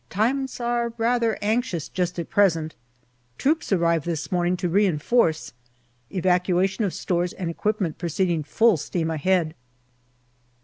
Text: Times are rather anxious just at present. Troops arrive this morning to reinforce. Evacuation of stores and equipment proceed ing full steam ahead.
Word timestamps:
Times 0.09 0.59
are 0.59 0.93
rather 0.97 1.37
anxious 1.43 1.87
just 1.87 2.17
at 2.17 2.31
present. 2.31 2.73
Troops 3.37 3.71
arrive 3.71 4.03
this 4.03 4.31
morning 4.31 4.57
to 4.57 4.67
reinforce. 4.67 5.53
Evacuation 6.09 6.83
of 6.83 6.91
stores 6.95 7.33
and 7.33 7.51
equipment 7.51 7.99
proceed 7.99 8.31
ing 8.31 8.43
full 8.43 8.77
steam 8.77 9.11
ahead. 9.11 9.53